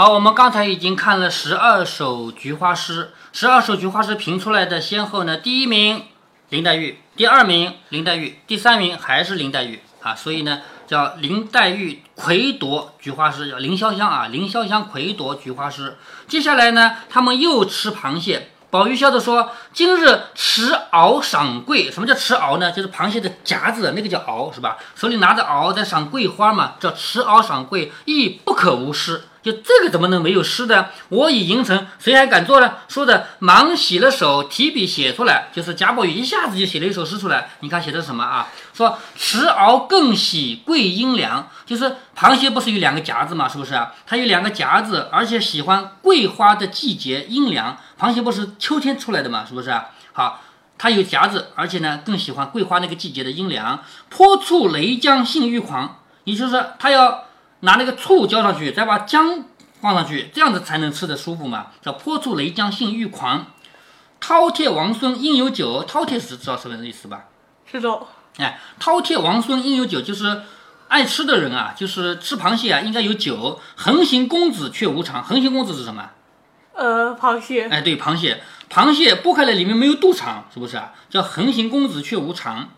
[0.00, 6.04] 好，我们刚才已经看了十二首菊花诗，十二首菊花诗评出来的先后呢，第一名
[6.50, 15.96] 林黛玉，第二名林黛玉，第三名还是林黛玉啊，所以呢叫林黛玉魁夺菊花诗，叫林潇湘啊，林潇湘魁夺菊花诗。
[16.28, 18.50] 接下来呢，他们又吃螃蟹。
[18.70, 22.70] 宝玉笑着说：“今日持鳌赏桂，什么叫持鳌呢？
[22.70, 24.76] 就是螃蟹的夹子，那个叫鳌，是吧？
[24.94, 30.90] 手里拿着鳌在赏桂花嘛，叫持鳌赏桂，亦不可无失。”就这个怎么能没有诗的？
[31.08, 32.70] 我已吟成，谁还敢做呢？
[32.86, 37.48] 说的忙洗了手，提笔写出来，就是贾宝玉一下子就写了一首诗出来。
[37.60, 38.48] 你看写的什么啊？
[38.74, 43.48] 说持鳌更喜桂阴凉，就是螃蟹不是有两个夹子嘛？
[43.48, 43.94] 是不是啊？
[44.06, 47.78] 它有两个夹子，而且喜欢桂花的季节阴凉。
[47.98, 49.46] 螃蟹不是秋天出来的嘛？
[49.48, 49.86] 是不是啊？
[50.12, 50.42] 好，
[50.76, 53.82] 它有夹子，而且呢更喜欢桂花那个季节的阴凉。
[54.10, 57.24] 泼醋雷浆性欲狂，也就是说它要。
[57.60, 59.44] 拿那个醋浇上去，再把姜
[59.80, 61.68] 放上去，这样子才能吃得舒服嘛。
[61.82, 63.46] 叫泼醋雷浆性欲狂，
[64.20, 65.84] 饕餮王孙应有酒。
[65.84, 67.24] 饕餮是知道什么意思吧？
[67.66, 68.08] 知道。
[68.38, 70.42] 哎，饕餮王孙应有酒，就是
[70.88, 73.60] 爱吃的人啊，就是吃螃蟹啊，应该有酒。
[73.76, 75.22] 横行公子却无常。
[75.22, 76.10] 横行公子是什么？
[76.74, 77.68] 呃，螃蟹。
[77.68, 78.40] 哎，对，螃蟹。
[78.70, 80.92] 螃蟹剥开了，里面没有肚肠，是不是啊？
[81.10, 82.68] 叫横行公子却无肠。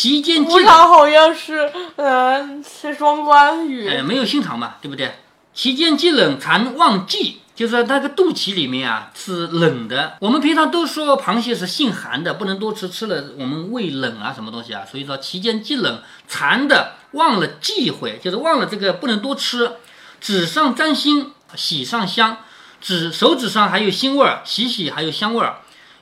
[0.00, 3.88] 其间无常好像是，嗯，是双关语。
[3.88, 5.12] 哎，没有心肠嘛，对不对？
[5.52, 10.16] 其间既冷常忘记，就是那个肚脐里面啊是冷的。
[10.20, 14.84] 我们平常都说螃蟹是性寒的，不能多吃，吃了我们胃冷啊，什么东西啊？
[14.88, 19.72] 所以说其间既冷馋的忘了忌讳，就是忘了这个不能多吃。
[20.20, 22.36] 指上沾腥，喜上香，
[22.80, 25.58] 指手指上还有腥味儿，洗洗还有香味儿。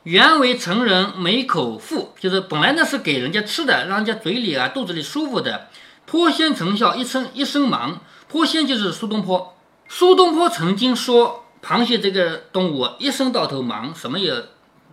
[0.06, 5.66] 原为成人没口腹，就是本来呢是给人家吃的，让人家嘴里啊肚子里舒服的。
[6.04, 7.98] 颇仙成效一生一生忙，
[8.28, 9.56] 颇仙就是苏东坡。
[9.88, 14.32] 苏东坡曾经说，螃蟹这个动物一生到头忙，什么也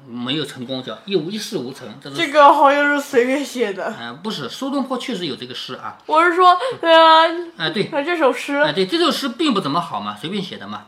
[0.08, 1.88] 没有成功，叫一无一事无成。
[2.02, 3.94] 这这个好像是随便写的。
[4.02, 6.00] 嗯，不是，苏东坡确实有这个诗啊。
[6.08, 6.90] 我是说，呃，
[7.58, 10.86] 哎对，这首诗，哎对，这首诗并不怎么好嘛，随便写的嘛。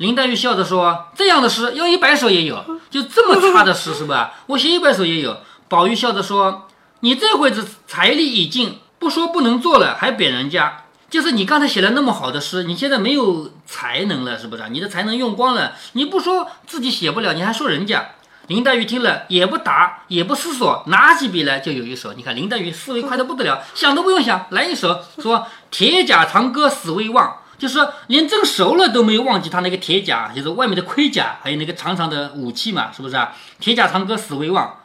[0.00, 4.32] 林黛玉笑着说：“这样的诗要一百首也有，就这么差的诗是吧？
[4.46, 5.36] 我写一百首也有。”
[5.68, 6.66] 宝玉笑着说
[7.00, 10.84] ：“你这会子财力已尽，不说不能做了，还贬人家。
[11.10, 14.62] 就是你刚才写了那么好的诗，你现在没有才能了，是不是？
[14.70, 18.12] 你的才能用光了，你不说自己写不了，你还说人家。”
[18.48, 22.14] 林黛玉听了也不答，也不思索，拿起笔来就有一首。
[22.14, 33.32] 你看林黛玉思维快得不得了，想都不用想，来一首，说：“铁甲长歌死未忘。”就是连蒸熟了都没有忘记他那个铁甲，就是外面的盔甲，还有那个长长的武器嘛，是不是啊？
[33.60, 34.78] 铁甲长歌死未忘，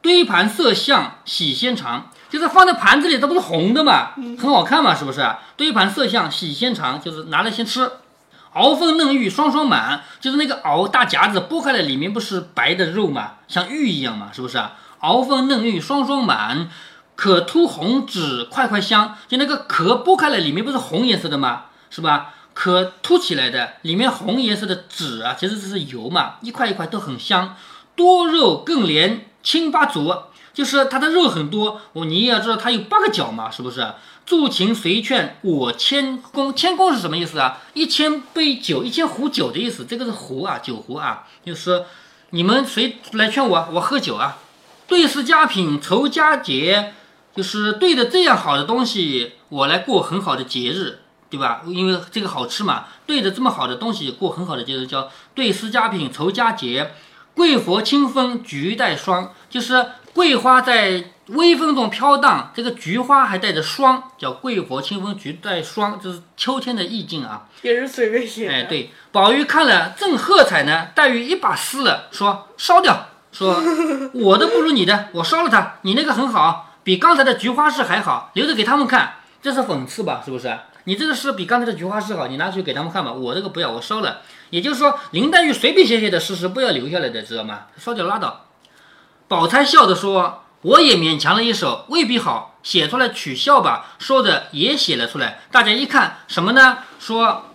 [0.00, 5.22] 堆盘色相喜先尝，就是放在盘子里，它不是红的嘛，很好看嘛，是不是？
[5.58, 7.90] 堆盘色相喜先尝，就是拿来先吃。
[8.54, 14.72] 鳌凤嫩玉双双满，就是那个鳌大夹子剥开了，里面不是白的肉嘛，像玉一样嘛，是不是啊？
[15.02, 16.70] 鳌凤嫩玉双双满，
[17.16, 21.64] 可凸红脂块块香，就那个壳剥开了，里面不是红颜色的吗？
[21.96, 22.34] 是吧？
[22.52, 27.56] 可凸起来的，里面红颜色的籽啊，其实这是油嘛，一块一块都很香。
[27.94, 30.14] 多肉更连青八足，
[30.52, 31.80] 就是它的肉很多。
[31.94, 33.94] 我你也要知道它有八个角嘛，是不是？
[34.26, 37.62] 助情随劝我千功，千功是什么意思啊？
[37.72, 39.86] 一千杯酒，一千壶酒的意思。
[39.86, 41.86] 这个是壶啊，酒壶啊，就是说
[42.28, 44.36] 你们谁来劝我，我喝酒啊。
[44.86, 46.92] 对食佳品酬佳节，
[47.34, 51.00] 就是对着这样好的东西，我来过很好的节日。
[51.28, 51.62] 对吧？
[51.66, 56.92] 因为这个好吃嘛，对着这么好的东西过很好的节日，叫对诗佳品酬佳节。
[57.34, 67.46] 桂佛清风菊带霜，就是桂花在微风中飘荡，这个菊花还带着霜，叫桂佛清风菊带霜，这是秋天的意境啊。
[67.60, 68.54] 也是随便写的。
[68.54, 73.62] 哎，对，宝玉看了正喝彩呢，黛玉一把撕了，说烧掉，说
[74.14, 75.74] 我的不如你的，我烧了它。
[75.82, 80.22] 你那个很好，比刚才的菊花诗还好，留着给他们看，这是讽刺吧？
[80.24, 80.58] 是不是？
[80.88, 83.12] 你这个诗比刚才的菊花诗好，你拿去给他们看吧。
[83.12, 84.22] 我这个不要，我烧了。
[84.50, 87.62] 也就是说，林黛玉随便写写的诗是不要留下来的，知道吗？
[87.76, 88.46] 烧掉拉倒。
[89.26, 95.40] 宝钗笑着说：“我也勉强了一首，未必好，写出来取笑吧。”说着也写了出来。
[95.50, 96.78] 大家一看什么呢？
[97.00, 97.46] 说：“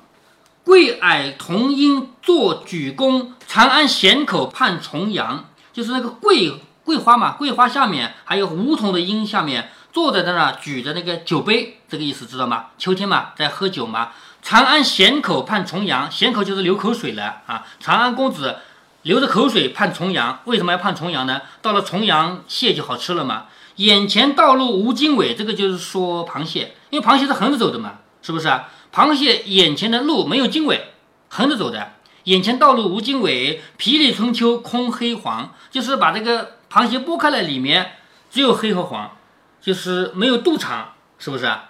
[0.65, 9.69] 桂霭同音作举弓，长安咸口盼重阳。”就是那个桂桂花嘛，桂花下面还有梧桐的荫下面。
[9.91, 12.67] 坐在那儿举着那个酒杯，这个意思知道吗？
[12.77, 14.11] 秋天嘛，在喝酒嘛。
[14.41, 17.65] 长安咸口盼重阳，咸口就是流口水了啊。
[17.79, 18.57] 长安公子
[19.03, 21.41] 流着口水盼重阳，为什么要盼重阳呢？
[21.61, 23.45] 到了重阳，蟹就好吃了嘛。
[23.75, 28.69] 眼前道路无经纬，这个就是说螃蟹，因为螃蟹是横着走的嘛，是不是啊？
[28.93, 30.93] 螃蟹眼前的路没有经纬，
[31.29, 31.93] 横着走的，
[32.25, 37.93] 眼前道路无经纬，皮里春秋空黑黄，就是把这个螃蟹剥开来，里面
[38.29, 39.11] 只有黑和黄，
[39.61, 41.69] 就是没有肚肠，是不是啊？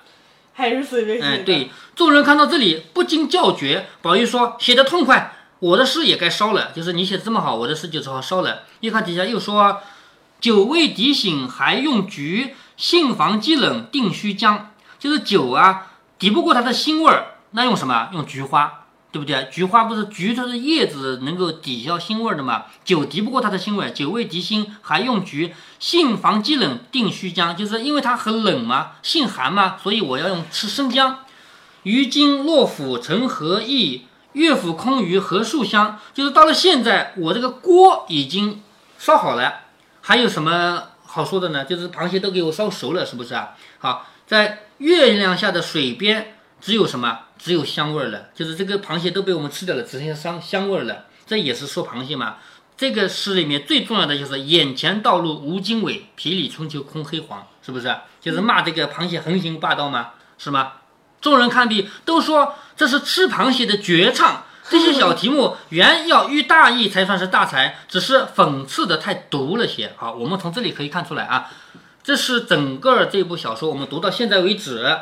[0.53, 1.43] 还是随便写哎，的。
[1.43, 3.87] 对，众人看到这里不禁叫绝。
[4.01, 6.71] 宝玉说：“写的痛快，我的诗也该烧了。
[6.75, 9.81] 就是你写的这么好，我的诗就只好烧了。”一看底下又说
[10.39, 15.87] ：“酒未敌醒还用菊，杏房积冷定须姜。”就是酒啊，
[16.19, 18.09] 抵不过它的腥味儿，那用什么？
[18.13, 18.80] 用菊花，
[19.11, 19.49] 对不对？
[19.51, 22.65] 菊花不是菊，它的叶子能够抵消腥味的嘛。
[22.85, 31.19] 酒敌不过它的腥味，酒味敌腥还用菊，性防积冷定虚姜，就是因为它很冷嘛，性寒嘛，所以我要用吃生姜。
[31.83, 34.05] 于今落府成何意？
[34.33, 35.99] 乐府空余何树香？
[36.13, 38.61] 就是到了现在，我这个锅已经
[38.97, 39.61] 烧好了，
[39.99, 41.65] 还有什么好说的呢？
[41.65, 43.49] 就是螃蟹都给我烧熟了，是不是啊？
[43.79, 47.19] 好，在月亮下的水边，只有什么？
[47.41, 51.05] 只有香味儿了，就是这个螃蟹都被我们吃掉了，只剩下香香味儿了。
[51.25, 52.37] 这也是说螃蟹嘛。
[52.77, 57.95] 这个诗里面最重要的就是“眼前道路无经纬，皮里春秋空黑黄”，是不是？
[58.19, 60.11] 就是骂这个螃蟹横行霸道吗？
[60.37, 60.73] 是吗？
[61.19, 64.45] 众人看毕，都说这是吃螃蟹的绝唱。
[64.69, 69.93] 这些小题目原要寓大义才算是大才，只是讽刺的太毒了些。
[69.97, 71.51] 好，我们从这里可以看出来啊，
[72.03, 74.97] 这是整个这部小说我们读到现在为止，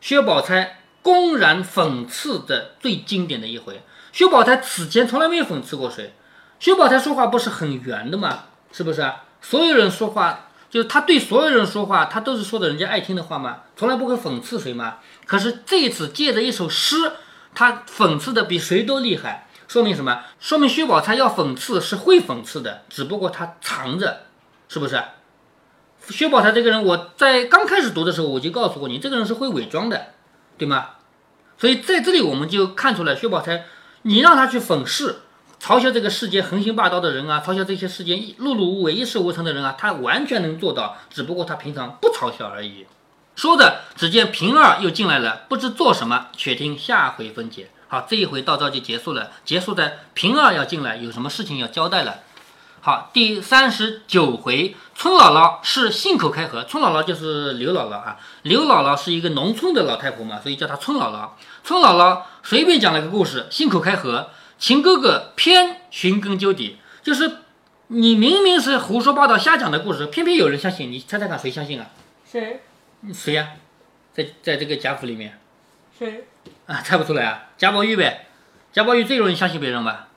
[0.00, 3.82] 薛宝钗公然讽刺的最经典的一回。
[4.10, 6.14] 薛宝钗此前从来没有讽刺过谁，
[6.58, 8.44] 薛宝钗说话不是很圆的吗？
[8.72, 9.12] 是不是？
[9.42, 13.58] 所有人说话，就是他对所有人说话，他都是说的人家爱听的话吗？
[13.76, 14.98] 从来不会讽刺谁吗？
[15.26, 16.96] 可是这一次借着一首诗，
[17.54, 20.22] 他讽刺的比谁都厉害，说明什么？
[20.40, 24.22] 说明薛宝钗要讽刺是会讽刺的，只不过他藏着，
[24.68, 25.02] 是不是？
[26.08, 30.14] 薛宝钗这个人，我在刚开始读的时候我就告诉过你，这个人是会伪装的，
[30.56, 30.90] 对吗？
[31.64, 33.64] 所以在这里我们就看出来，薛宝钗，
[34.02, 35.20] 你让他去讽世，
[35.58, 42.84] 嘲笑这个世界横行霸道的人啊，嘲笑这些世间碌碌无为、一事无成的人啊，他完全能做到，只不过他平常不嘲笑而已。
[43.34, 47.70] 说着，只见平儿又进来了，不知做什么，且听下回分解。
[47.88, 52.16] 好，这一回到这就结束了，结束在平儿要进来，有什么事情要交代了。
[52.84, 56.64] 好，第三十九回，村姥姥是信口开河。
[56.64, 61.30] 村姥姥就是刘姥姥啊，刘姥姥是一个农村的老太婆嘛，所以叫她村姥姥。
[61.62, 64.28] 村姥姥随便讲了个故事，信口开河，
[64.58, 67.38] 秦哥哥偏寻根究底，就是
[67.86, 71.86] 你明明是胡说八道、瞎讲的故事，偏偏有人相信，你猜猜看谁相信啊？
[72.30, 72.60] 谁
[73.14, 73.48] 谁呀、
[74.12, 75.40] 在在这个贾府里面
[75.98, 76.26] 谁？
[76.66, 77.44] 啊，猜不出来啊？
[77.56, 78.26] 贾宝玉呗，
[78.74, 80.08] 贾宝玉最容易相信别人吧？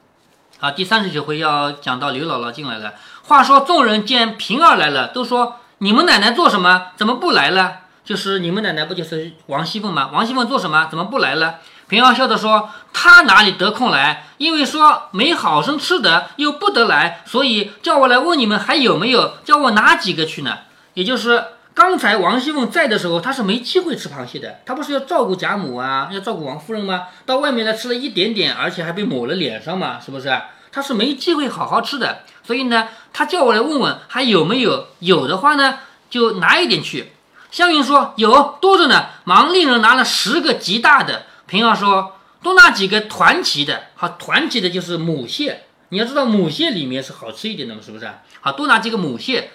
[0.60, 2.96] 好，第三十九回要讲到刘姥姥进来了。
[3.28, 6.88] 话说众人见平儿来了，都说你们奶奶做什么？
[6.96, 7.82] 怎么不来了？
[8.04, 10.10] 就是你们奶奶不就是王熙凤吗？
[10.12, 10.88] 王熙凤做什么？
[10.90, 11.58] 怎么不来了？
[11.88, 14.30] 平儿笑着说：“她哪里得空来？
[14.38, 20.58] 因为说没好生吃的，又不得来，所以叫我来问你们还有没有，叫我拿几个去呢？
[20.96, 21.44] 也就是
[21.78, 24.62] 刚才王熙凤在的时候，她是没机会吃螃蟹的。
[24.66, 27.04] 她不是要照顾贾母啊，要照顾王夫人吗？
[27.24, 30.28] 到外面来吃了一点点，而且还被抹了脸上嘛，是不是？
[30.72, 32.24] 她是没机会好好吃的。
[32.44, 35.78] 所以呢，她叫我来问问还有没有，有的话呢，
[36.10, 37.12] 就拿一点去。
[37.52, 41.28] 湘云说有多着呢，忙令人拿了十个极大的。
[41.46, 45.66] 平儿说多拿几个团旗的，好，团旗的就是母蟹。
[45.90, 48.10] 你要知道母蟹里面是好吃一点的嘛，是不是？
[48.42, 49.52] 好，多拿几个母蟹。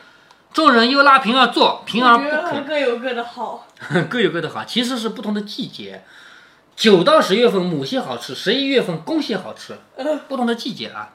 [0.53, 2.65] 众人又拉平儿坐，平儿不肯。
[2.65, 3.67] 各有各的好。
[4.09, 6.05] 各有各的好，其实是不同的季节。
[6.77, 9.79] 九到十月份母蟹好吃，十一月份公蟹好吃，
[10.29, 11.11] 不同的季节啊。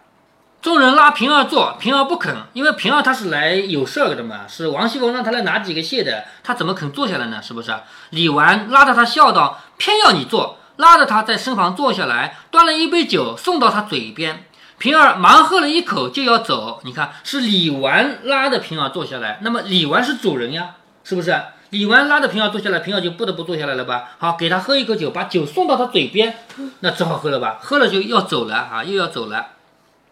[0.62, 7.42] 众人拉平儿坐，平儿不肯，因为平儿他是来有事儿的嘛，是王熙凤让他来拿几个蟹的，他怎么肯坐下来呢？
[7.42, 7.74] 是不是？
[8.10, 14.46] 李纨拉着他笑道：“偏要你坐。”拉着他在身旁坐下来，端了一杯酒送到他嘴边。
[14.80, 21.36] 平儿忙喝了一口就要走，你看是李纨拉着平儿坐下来，那么李纨是主人呀，是不是？
[21.72, 24.12] 李纨拉着平儿坐下来，平儿就不得不坐下来了吧？
[24.20, 26.38] 好，给他喝一口酒，把酒送到他嘴边，
[26.82, 27.58] 那只好喝了吧？
[27.62, 29.48] 喝了就要走了啊，又要走了。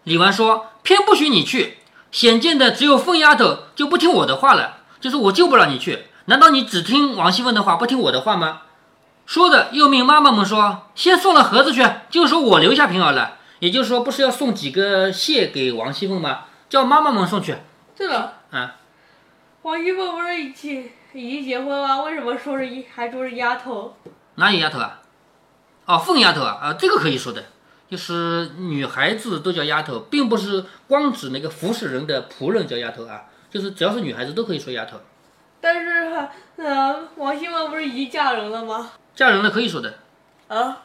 [0.02, 1.78] 李纨说：“偏不许你去，
[2.12, 6.06] 显见的只有凤丫头就不听我的话了，就是我就不让你去。
[6.26, 8.62] 难道你只听王熙凤的话，不听我的话吗？”
[9.24, 16.44] 说着又命妈妈们说：“先送了盒子去，就说我留下平儿了。”也就是说，不是要送几个蟹给王熙凤吗？
[16.68, 17.56] 叫妈妈们送去。
[17.96, 18.76] 对了，啊，
[19.62, 22.02] 王熙凤不是已经已经结婚了？
[22.02, 23.96] 为什么说是一还说是丫头？
[24.34, 25.00] 哪有丫头啊？
[25.86, 27.44] 哦，凤丫头啊，啊，这个可以说的，
[27.88, 34.98] 就是女孩子都叫丫头，并不是光指那个服侍人的仆人叫丫头啊，就是只要是女孩子都可以说丫头。
[35.60, 38.90] 但是，呃，王熙凤不是已经嫁人了吗？
[39.14, 39.94] 嫁人了可以说的，
[40.48, 40.82] 啊，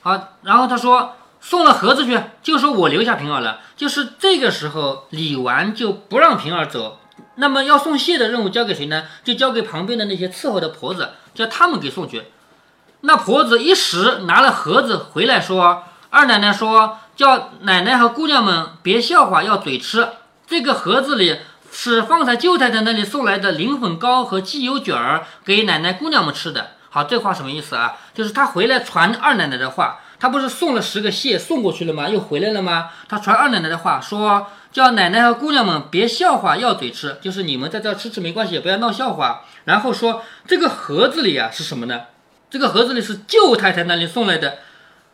[0.00, 3.60] 好，然后他说送了盒子去，就说我留下平儿了。
[3.76, 7.00] 就是这个时候，李纨就不让平儿走。
[7.36, 9.04] 那么要送谢的任务交给谁呢？
[9.24, 12.24] 就交给旁边的那些伺候的婆子，叫他们给送去。
[13.02, 20.06] 那婆子一时拿了盒子回来，说二奶奶说叫奶奶和姑娘们别笑话，要嘴吃。
[20.46, 21.38] 这个盒子里
[21.72, 26.72] 是方才舅太太那里送来的灵粉糕和鸡油卷儿，给奶奶姑娘们吃的。
[26.90, 27.96] 好，这话什么意思啊？
[28.12, 32.08] 就是他回来传二奶奶的话，他不是送了十个蟹送过去了吗？
[32.08, 32.90] 又回来了吗？
[33.08, 39.44] 他传二奶奶的话，说叫奶奶和姑娘们别笑话，要嘴吃，就是你们在这吃吃没关系，也不要闹笑话。
[39.64, 42.02] 然后说这个盒子里啊是什么呢？
[42.50, 44.58] 这个盒子里是舅太太那里送来的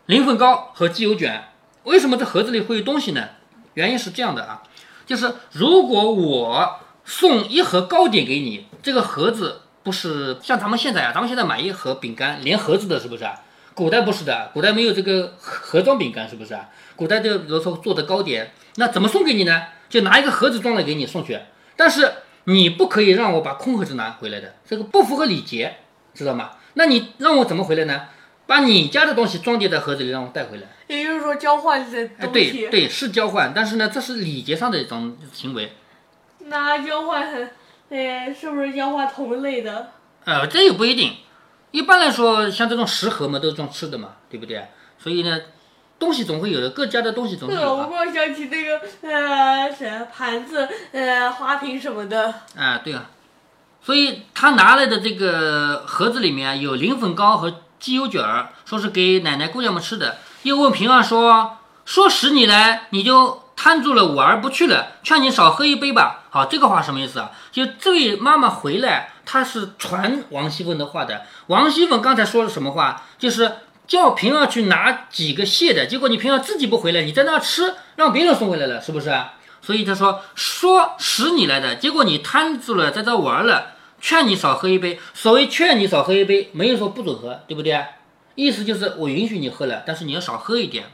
[0.06, 1.50] 灵粉糕和鸡油卷。
[1.84, 3.28] 为什么这盒子里会有东西呢？
[3.74, 4.62] 原因是这样的啊，
[5.06, 13.34] 就是如果我送一盒糕点给你，这个盒子不是像咱们现在啊，咱们现在买一盒饼干连盒子的，是不是啊？
[13.76, 16.70] 古代不是的，古代没有这个盒装饼干，是不是啊？
[16.96, 19.64] 古代的比如说做的糕点，那怎么送给你呢？
[19.90, 21.38] 就拿一个盒子装了给你送去，
[21.76, 22.10] 但是
[22.44, 25.76] 你不可以让我把空盒子拿回来的，这个不符合礼节，
[26.14, 26.52] 知道吗？
[26.72, 28.04] 那你让我怎么回来呢？
[28.46, 30.62] 把你家的东西装点在盒子里，让我带回来。
[30.86, 32.68] 也就是说交换的哎，东西。
[32.68, 35.72] 对对，是交换，但是呢，这是礼节上的一种行为。
[36.46, 37.30] 那交换，
[37.90, 39.90] 呃，是不是交换同类的？
[40.24, 41.12] 呃，这也不一定。
[41.70, 44.66] 一般来说，像这种食盒嘛，都是装吃的嘛，对不对？
[44.98, 45.38] 所以呢，
[45.98, 47.86] 东西总会有的，各家的东西总会有啊。
[47.86, 52.34] 光想起那个呃，什盘子、呃，花瓶什么的。
[52.56, 53.10] 啊，对啊。
[53.82, 60.16] 所以他拿来的这个盒子里面有灵粉糕和鸡油卷儿，说是给奶奶姑娘们吃的。
[60.42, 67.30] 又问平儿说：“说使你来，你就摊住了我而不去了，劝你少喝一杯吧。”好，这个话什么意思啊？
[67.52, 71.26] 就这位妈妈回来，他是传王熙凤的话的。
[71.48, 73.02] 王熙凤刚才说了什么话？
[73.18, 73.56] 就是
[73.86, 79.14] 叫平儿去拿几个蟹的，结果你平儿自己不回来，你在那吃，让别人送回来了，是不是？
[79.60, 84.98] 所以他说说使你来的，结果你摊住了，在这玩了，劝你少喝一杯。
[85.12, 87.84] 所谓劝你少喝一杯，没有说不准喝，对不对？
[88.36, 90.84] 意思就是我允许你喝了，但是你要少喝一点。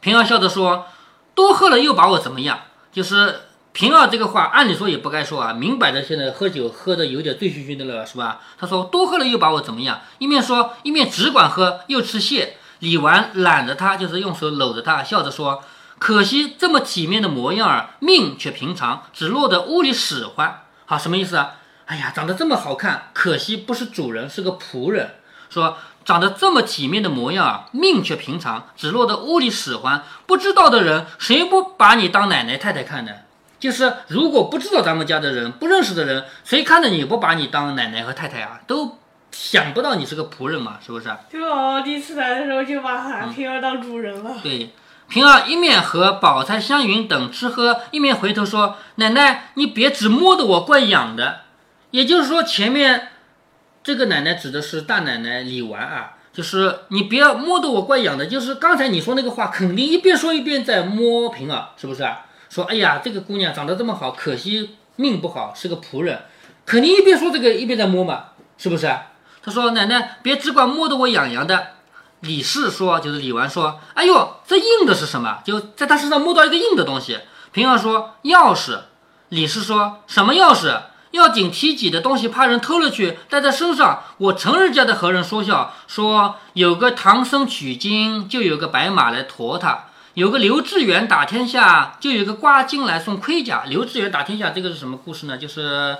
[0.00, 0.86] 平儿笑着说
[1.34, 2.60] ：“多喝了又把我怎么样？”
[2.92, 3.40] 就是
[3.74, 8.40] 平儿这个话，按理说也不该说啊，明摆着现在喝酒喝的有点醉醺醺的了，是吧？
[8.56, 10.00] 他说多喝了又把我怎么样？
[10.18, 12.56] 一面说一面只管喝，又吃蟹。
[12.78, 15.64] 李纨揽着他，就是用手搂着他，笑着说。
[15.98, 20.62] 可惜这么体面的模样儿，命却平常，只落得屋里使唤。
[20.86, 21.54] 好，什么意思啊？
[21.86, 25.16] 哎呀，长得这么好看，可惜不是主人，是个仆人。
[25.50, 30.04] 说长得这么体面的模样儿，命却平常，只落得屋里使唤。
[30.26, 33.10] 不知道的人，谁不把你当奶奶太太看呢？
[33.64, 38.60] 就是如果不知道咱们家的人，不认识的人，谁看着你不把你当奶奶和太太啊？
[38.66, 38.98] 都
[39.30, 41.08] 想不到你是个仆人嘛，是不是？
[41.32, 44.36] 就我第一次来的时候就把平儿当主人了。
[44.42, 44.74] 对，
[45.08, 51.40] 平儿一面和宝钗、湘云等吃喝，一面回头说：“奶奶，你别只摸得我怪痒的。”
[51.90, 53.08] 也就是说，前面
[53.82, 58.26] 这个奶奶指的是大奶奶李纨啊，就是你别摸得我怪痒的。
[58.26, 62.26] 就是刚才你说那个话，肯定一边说一边在摸平儿，是不是啊？
[62.54, 66.22] 说哎呀，这个姑娘长得这么好，可惜命不好，是个仆人，
[66.64, 69.06] 肯定一边说这个一边在摸嘛，是不是啊？
[69.42, 71.66] 他说：“奶奶，别只管摸得我痒痒的。”
[72.22, 75.40] 李氏说：“就是李纨说，哎呦，这硬的是什么？
[75.44, 77.18] 就在他身上摸到一个硬的东西。”
[77.50, 78.78] 平儿说：“钥匙。”
[79.30, 80.80] 李氏说：“什么钥匙？
[81.10, 84.04] 要紧提己的东西，怕人偷了去，带在身上。
[84.18, 93.64] 我成日家的和人说笑，说有个唐僧取经，就有个白马来驮他；有个刘志远打天下，就有个瓜金来送盔甲。
[93.66, 95.36] 刘志远打天下，这个是什么故事呢？
[95.36, 95.98] 就是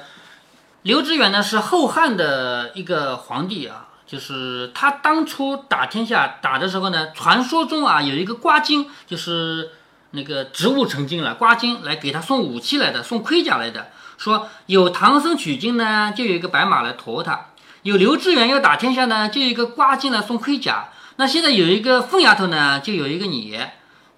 [0.82, 9.70] 刘志远呢是后汉的一个皇帝啊。”就是他当初打天下打的时候呢，传说中啊有一个瓜金，就是
[10.10, 13.88] 那个植物成精了，瓜金来给他送武器来的，送盔甲来的。
[14.18, 17.46] 说有唐僧取经呢，就有一个白马来驮他；
[17.82, 20.90] 有刘志远要打天下呢，就有一个瓜金来送盔甲。
[21.16, 23.58] 那现在有一个凤丫头呢，就有一个你，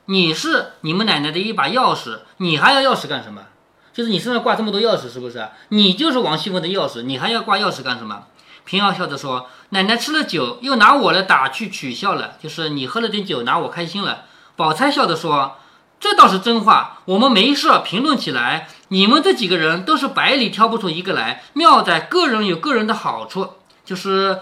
[0.07, 3.43] 你是你们奶奶的一把钥匙，你还要钥匙干什么？
[3.93, 5.49] 就是你身上挂这么多钥匙，是不是？
[5.69, 8.25] 你就是王熙凤的钥匙，你还要挂钥匙干什么？
[8.65, 14.25] 平儿笑着说：“奶奶吃了酒，又拿我来打趣取笑了，就是你喝了点酒，拿我开心了。”
[14.57, 15.57] 宝钗笑着说
[16.01, 23.51] ：“这倒是真话，我们没事评论起来，你们这几个人都是百里挑不出一个来，妙在个人有个人的好处。”
[23.85, 24.41] 就是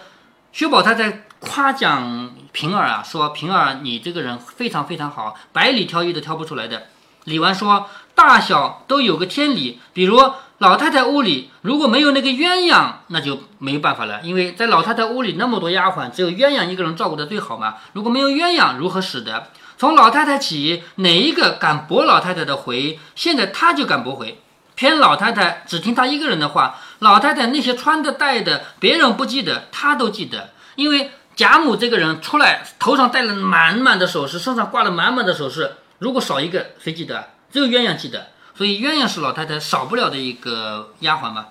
[0.53, 6.85] 薛宝钗在夸奖平儿啊，说平儿你这个人非常非常好，百里挑一都挑不出来的。
[7.25, 10.23] 李纨说：“大小都有个天理，比如
[10.59, 17.75] 老太太屋里如果没有那个鸳鸯，那就没办法了，因为在老太太屋里那么多丫鬟，只有鸳鸯一个人照顾的最好嘛。
[17.93, 19.49] 如果没有鸳鸯，如何使得？
[19.77, 23.01] 从老太太起，哪一个敢驳老太太的回？
[23.17, 24.41] 现在她就敢驳回，
[24.77, 26.77] 偏老太太只听她一个人的话。
[27.01, 37.31] 老太太那些穿的戴的，别人不记得，她都记得，因为贾母这个人出来，头上戴了满满的首饰，身上挂了满满的首饰。”如果少一个，谁记得？
[37.51, 41.47] 只有鸳鸯记得，所以鸳鸯是老太太少不了的一个丫鬟嘛。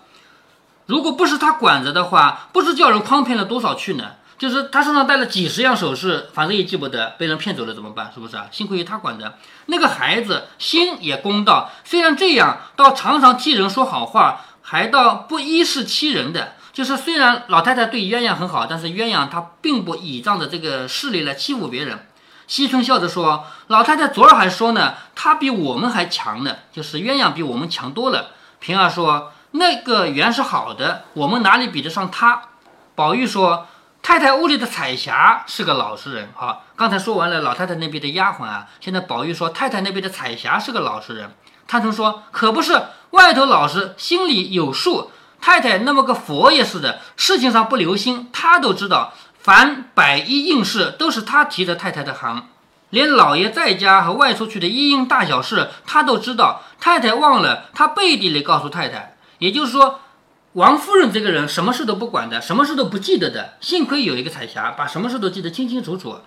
[0.85, 4.11] 如果不是她管着的话，不知叫人诓骗了多少去呢？
[4.37, 8.11] 就是她身上带了几十样首饰，反正也记不得，被人骗走了怎么办？
[8.13, 8.47] 是不是啊？
[8.51, 9.37] 幸亏有她管着，
[9.67, 16.53] 那个孩子心也公道，虽然这样，倒常常替人说好话，还倒不依势欺人的。
[16.73, 22.07] 就是虽然老太太对鸳鸯很好，但是鸳鸯她并不倚仗着这个势力来欺负别人。
[22.47, 32.41] 惜春笑着说：“老太太昨儿还说呢，她比我们还强呢，就是鸳鸯比我们强多了。”平儿说：“那个原是好的，我们哪里比得上她？”
[32.95, 33.67] 宝玉说
[34.01, 41.31] ：“太太屋里的彩霞是个老实人。”好，刚才说完了老太太那边的丫鬟啊，现在宝玉说太太那边的彩霞是个老实人。
[41.67, 45.11] 探春说：“可不是，外头老实，心里有数。
[45.45, 52.47] 太太那么个佛爷似的，事情上不留心，他都知道。”凡百衣应事都是他提着太太的行，
[52.91, 56.63] 连老爷在家和外出去的一应大小事，他都知道。
[56.79, 59.17] 太太忘了，他背地里告诉太太。
[59.39, 59.99] 也就是说，
[60.53, 63.55] 王夫人这个人什么事都不管的，什么事都不记得的。
[63.59, 66.21] 幸亏有一个彩霞，把什么事都记得清清楚楚。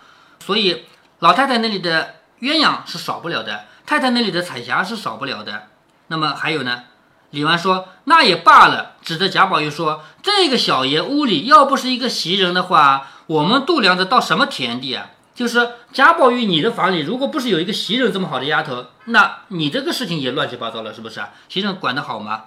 [0.45, 0.85] 所以
[1.21, 5.69] 老太太那里的鸳鸯是少不了的，太太那里的彩霞是少不了的。
[6.09, 6.83] 那么还有呢？
[7.31, 15.11] 李纨说：“那也罢了。”指着贾宝玉说：“这个小爷屋里要不是一个袭人的话，我们度量着到什么田地啊？
[15.35, 21.31] 就是贾宝玉，你的房里如果不是有一个袭人这么好的丫头，那你这个事情也乱七八糟了，是不是啊？
[21.49, 22.45] 袭人管得好吗？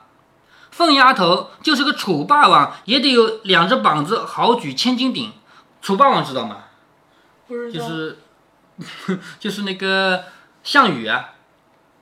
[0.72, 5.32] 凤丫头就是个楚霸王，也得有两只膀子好举千斤顶。
[5.82, 6.58] 楚霸王知道吗？
[7.48, 7.80] 不知道。
[7.80, 8.18] 就是
[9.40, 10.24] 就是那个
[10.64, 11.30] 项羽啊。”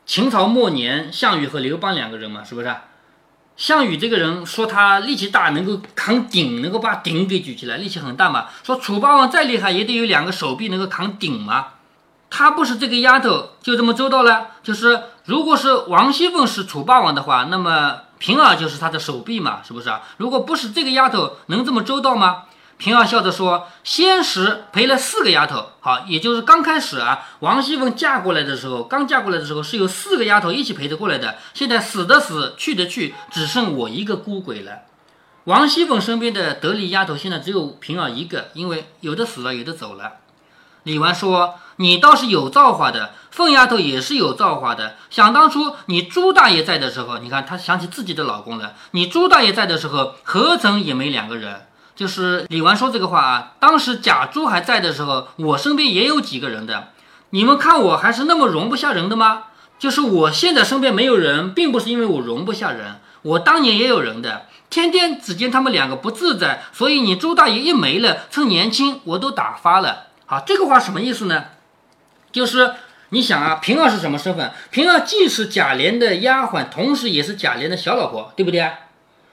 [0.08, 2.74] 秦朝末年，项羽和刘邦两个人嘛，是不是？
[3.58, 8.46] 项羽这个人说他力气大，能够扛鼎，能够把鼎给举起来，力气很大嘛。
[8.64, 11.74] 说楚霸王再厉害，也得有两个手臂能够扛鼎嘛。
[12.30, 14.52] 他不是这个丫头，就这么周到了。
[14.64, 20.04] 就是如果是王熙凤是楚霸王的话，那么平儿就是他的手臂嘛，是不是啊？
[20.16, 22.44] 如果不是这个丫头，能这么周到吗？
[22.78, 31.38] 平儿笑着说：“先时陪了四个丫头，好，也就是刚开始啊，王熙凤嫁过来的时候，刚嫁过来的时候是有四个丫头一起陪着过来的。
[31.56, 34.84] 现在死的死，去的去，只剩我一个孤鬼了。
[35.46, 40.18] 王熙凤身边的得力丫头现在只有平儿一个，因为有的死了，有的走了。”
[40.84, 44.98] 李纨说：“你倒是有造化的，凤丫头也是有造化的。
[45.10, 48.76] 想当初你朱大爷在的时候，你看她想起自己的老公了。
[48.92, 51.66] 你朱大爷在的时候，何曾也没两个人。”
[51.98, 56.90] 就是李纨说这个话啊，当时贾珠还在的时候，我身边也有几个人的。
[57.32, 59.46] 你们看我还是那么容不下人的吗？
[59.80, 64.46] 就是我现在身边没有人，并不是因为我容不下人，我当年也有人的。
[64.70, 70.10] 天天只见他们两个不自在，所以你朱大爷一没了，趁年轻我都打发了。
[70.28, 71.46] 好，这个话什么意思呢？
[72.32, 72.74] 就是
[73.10, 74.52] 你想啊，平儿是什么身份？
[74.70, 78.72] 平儿既是贾琏的丫鬟，同时也是贾琏的小老婆，对不对啊？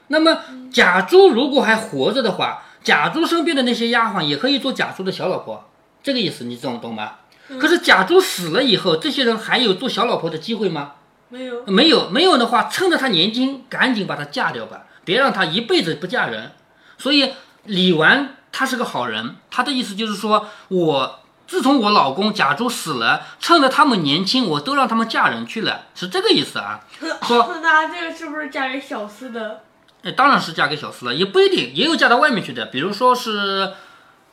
[0.07, 0.39] 那么
[0.71, 5.69] 贾珠如果还活着的话，贾珠身边的那些丫鬟也可以做贾珠的小老婆，
[6.03, 7.13] 这个意思你懂懂吗？
[7.59, 10.93] 可是贾珠死了以后，这些人还有做小老婆的机会吗？
[11.29, 16.51] 没有，没有，没有的话，趁着她年轻，赶紧把她嫁掉吧，别让她一辈子不嫁人。
[16.97, 26.81] 所以李纨她是个好人，她的意思就是说，我自从我老公贾珠死了，趁着他们年轻，我都让他们嫁人去了，是这个意思啊。
[27.23, 29.61] 说 那这个是不是嫁给小厮的？
[30.05, 32.67] 哎，当然是嫁给小四了，也不一定，也有嫁到外面去的。
[32.67, 33.73] 比如说是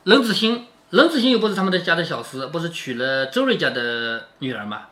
[0.03, 4.83] 冷子兴，冷子兴又不是他们的家的小厮，不是娶了周瑞家的女儿吗？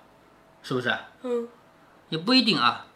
[0.64, 0.92] 是不是？
[1.22, 1.48] 嗯，
[2.10, 2.88] 也不一定啊。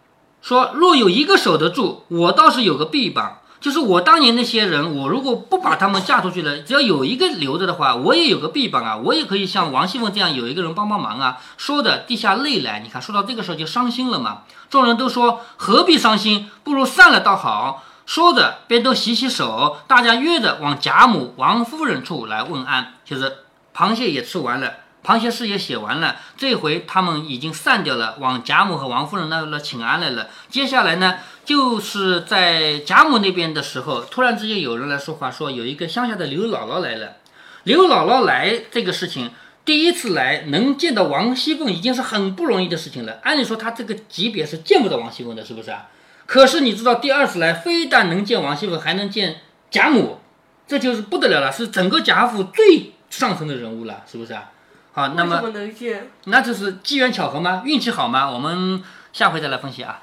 [0.42, 3.42] 说若有一个守得住，我倒是有个臂膀。
[3.66, 11.40] 就是我当年那些人，我如果不把他们嫁出去了，只要有一个留着的话，我也有个臂膀啊，我也可以像王熙凤这样有一个人帮帮忙啊。
[11.58, 14.44] 说的滴下泪来，你看说到这个时候就伤心了嘛。
[14.70, 17.84] 众人都说何必伤心，不如散了倒好。
[18.06, 22.94] 说着便都洗洗手，大家约着往贾母、王夫人处来问安。
[23.04, 23.38] 其实
[23.76, 24.74] 螃蟹也吃完了，
[25.06, 30.28] 螃蟹诗也写完了，这回他们已经散掉了，往贾母和王夫人那了请安来了。
[30.50, 31.18] 接下来呢？
[31.46, 37.18] 就是在贾母那边的时候，突然之间有人来说话，说有一个乡下的刘姥姥来了。
[37.66, 39.30] 刘姥姥来这个事情，
[39.64, 43.20] 第一次来能见到王熙凤已经是很不容易的事情了。
[43.22, 45.88] 按理说她这个级别是见不到王熙凤的，是不是啊？
[46.26, 50.20] 可是你知道，第二次来非但能见王熙凤，还能见贾母，
[50.68, 54.50] 这就是不得了了，是整个贾府最上层的人物了，是不是啊？
[54.96, 56.10] 好，那么么能见？
[56.24, 57.64] 那就是机缘巧合吗？
[57.66, 58.32] 运气好吗？
[58.32, 58.82] 我们
[59.12, 60.00] 下回再来分析啊。